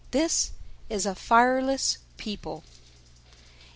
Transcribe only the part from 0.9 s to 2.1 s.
a fireless